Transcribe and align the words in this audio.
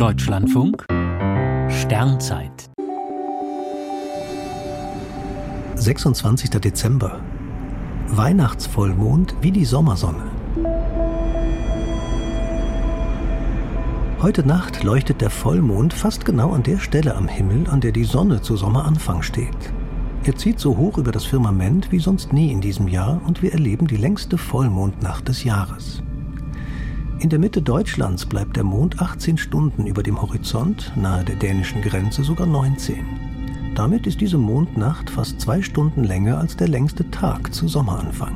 Deutschlandfunk 0.00 0.86
Sternzeit 1.68 2.70
26. 5.74 6.48
Dezember 6.52 7.20
Weihnachtsvollmond 8.06 9.34
wie 9.42 9.52
die 9.52 9.66
Sommersonne. 9.66 10.22
Heute 14.22 14.42
Nacht 14.46 14.82
leuchtet 14.82 15.20
der 15.20 15.28
Vollmond 15.28 15.92
fast 15.92 16.24
genau 16.24 16.52
an 16.52 16.62
der 16.62 16.78
Stelle 16.78 17.14
am 17.14 17.28
Himmel, 17.28 17.68
an 17.68 17.82
der 17.82 17.92
die 17.92 18.04
Sonne 18.04 18.40
zu 18.40 18.56
Sommeranfang 18.56 19.20
steht. 19.20 19.74
Er 20.24 20.34
zieht 20.34 20.60
so 20.60 20.78
hoch 20.78 20.96
über 20.96 21.12
das 21.12 21.26
Firmament 21.26 21.92
wie 21.92 22.00
sonst 22.00 22.32
nie 22.32 22.50
in 22.50 22.62
diesem 22.62 22.88
Jahr 22.88 23.20
und 23.26 23.42
wir 23.42 23.52
erleben 23.52 23.86
die 23.86 23.98
längste 23.98 24.38
Vollmondnacht 24.38 25.28
des 25.28 25.44
Jahres. 25.44 26.02
In 27.20 27.28
der 27.28 27.38
Mitte 27.38 27.60
Deutschlands 27.60 28.24
bleibt 28.24 28.56
der 28.56 28.64
Mond 28.64 29.02
18 29.02 29.36
Stunden 29.36 29.86
über 29.86 30.02
dem 30.02 30.22
Horizont, 30.22 30.90
nahe 30.96 31.22
der 31.22 31.36
dänischen 31.36 31.82
Grenze 31.82 32.24
sogar 32.24 32.46
19. 32.46 33.04
Damit 33.74 34.06
ist 34.06 34.22
diese 34.22 34.38
Mondnacht 34.38 35.10
fast 35.10 35.38
zwei 35.38 35.60
Stunden 35.60 36.02
länger 36.02 36.38
als 36.38 36.56
der 36.56 36.68
längste 36.68 37.10
Tag 37.10 37.52
zu 37.52 37.68
Sommeranfang. 37.68 38.34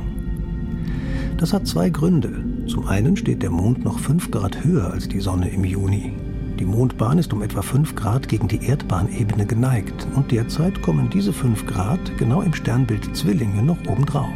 Das 1.37 1.51
hat 1.51 1.65
zwei 1.65 1.89
Gründe. 1.89 2.45
Zum 2.67 2.87
einen 2.87 3.17
steht 3.17 3.41
der 3.41 3.49
Mond 3.49 3.83
noch 3.83 3.97
5 3.97 4.29
Grad 4.29 4.63
höher 4.63 4.91
als 4.91 5.09
die 5.09 5.19
Sonne 5.19 5.49
im 5.49 5.65
Juni. 5.65 6.13
Die 6.59 6.65
Mondbahn 6.65 7.17
ist 7.17 7.33
um 7.33 7.41
etwa 7.41 7.63
5 7.63 7.95
Grad 7.95 8.29
gegen 8.29 8.47
die 8.47 8.63
Erdbahnebene 8.67 9.47
geneigt 9.47 10.05
und 10.15 10.29
derzeit 10.29 10.83
kommen 10.83 11.09
diese 11.09 11.33
5 11.33 11.65
Grad 11.65 12.19
genau 12.19 12.43
im 12.43 12.53
Sternbild 12.53 13.15
Zwillinge 13.17 13.63
noch 13.63 13.79
obendrauf. 13.87 14.29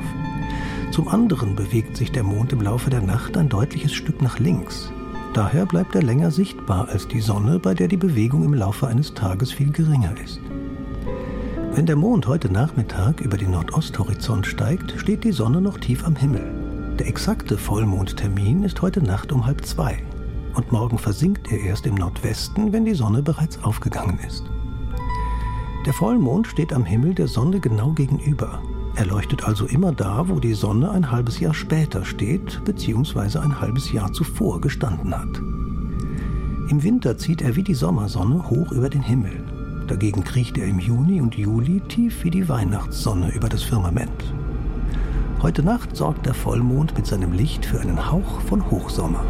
Zum 0.92 1.08
anderen 1.08 1.56
bewegt 1.56 1.96
sich 1.96 2.12
der 2.12 2.24
Mond 2.24 2.52
im 2.52 2.62
Laufe 2.62 2.90
der 2.90 3.02
Nacht 3.02 3.38
ein 3.38 3.48
deutliches 3.48 3.94
Stück 3.94 4.22
nach 4.22 4.40
links. 4.40 4.92
Daher 5.34 5.68
bleibt 5.68 5.94
er 5.94 6.02
länger 6.02 6.32
sichtbar 6.32 6.90
als 6.90 7.08
die 7.08 7.22
Sonne, 7.22 7.60
bei 7.60 7.76
der 7.76 7.88
die 7.88 7.98
Bewegung 7.98 8.44
im 8.44 8.56
Laufe 8.56 8.88
eines 8.88 9.14
Tages 9.14 9.52
viel 9.52 9.72
geringer 9.72 10.16
ist. 10.24 10.42
Wenn 11.74 11.86
der 11.86 11.96
Mond 11.96 12.26
heute 12.26 12.52
Nachmittag 12.52 13.22
über 13.22 13.38
den 13.38 13.52
Nordosthorizont 13.52 14.48
steigt, 14.48 14.96
steht 14.98 15.24
die 15.24 15.32
Sonne 15.32 15.62
noch 15.62 15.78
tief 15.78 16.04
am 16.04 16.16
Himmel. 16.16 16.96
Der 16.98 17.08
exakte 17.08 17.58
Vollmondtermin 17.60 18.64
ist 18.64 18.82
heute 18.82 19.04
Nacht 19.04 19.32
um 19.32 19.46
halb 19.46 19.64
zwei. 19.66 20.02
Und 20.56 20.72
morgen 20.72 20.98
versinkt 20.98 21.52
er 21.52 21.60
erst 21.60 21.86
im 21.86 21.96
Nordwesten, 21.96 22.74
wenn 22.74 22.86
die 22.86 22.96
Sonne 22.96 23.22
bereits 23.22 23.64
aufgegangen 23.64 24.20
ist. 24.28 24.44
Der 25.86 25.94
Vollmond 25.94 26.48
steht 26.48 26.74
am 26.74 26.84
Himmel 26.84 27.14
der 27.14 27.28
Sonne 27.28 27.60
genau 27.60 27.92
gegenüber. 27.92 28.60
Er 29.00 29.06
leuchtet 29.06 29.46
also 29.46 29.66
immer 29.66 29.94
da, 29.94 30.28
wo 30.28 30.42
die 30.42 30.54
Sonne 30.54 30.92
ein 30.92 31.10
halbes 31.10 31.40
Jahr 31.40 31.54
später 31.54 32.04
steht, 32.04 32.62
beziehungsweise 32.66 33.42
ein 33.42 33.62
halbes 33.62 33.94
Jahr 33.94 34.12
zuvor 34.12 34.60
gestanden 34.60 35.18
hat. 35.18 35.38
Im 36.70 36.84
Winter 36.84 37.18
zieht 37.18 37.42
er 37.42 37.56
wie 37.56 37.64
die 37.64 37.76
Sommersonne 37.76 38.50
hoch 38.50 38.74
über 38.74 38.90
den 38.90 39.02
Himmel. 39.02 39.42
Dagegen 39.88 40.26
kriecht 40.26 40.58
er 40.58 40.68
im 40.68 40.80
Juni 40.80 41.22
und 41.22 41.36
Juli 41.36 41.80
tief 41.88 42.26
wie 42.26 42.30
die 42.30 42.50
Weihnachtssonne 42.50 43.34
über 43.34 43.48
das 43.48 43.64
Firmament. 43.64 44.34
Heute 45.42 45.64
Nacht 45.64 45.96
sorgt 45.96 46.26
der 46.26 46.34
Vollmond 46.34 46.98
mit 46.98 47.08
seinem 47.08 47.32
Licht 47.32 47.66
für 47.66 47.80
einen 47.80 48.12
Hauch 48.12 48.42
von 48.42 48.70
Hochsommer. 48.70 49.24